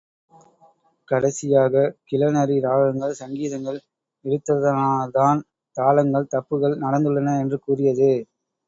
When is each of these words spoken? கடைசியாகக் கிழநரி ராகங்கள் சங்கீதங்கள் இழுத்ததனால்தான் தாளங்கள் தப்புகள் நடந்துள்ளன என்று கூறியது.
கடைசியாகக் 1.07 1.93
கிழநரி 2.07 2.57
ராகங்கள் 2.59 3.13
சங்கீதங்கள் 3.13 3.79
இழுத்ததனால்தான் 4.25 5.41
தாளங்கள் 5.77 6.31
தப்புகள் 6.35 6.81
நடந்துள்ளன 6.81 7.39
என்று 7.39 7.59
கூறியது. 7.59 8.11